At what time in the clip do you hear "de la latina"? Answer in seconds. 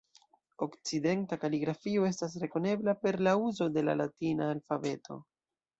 3.79-4.51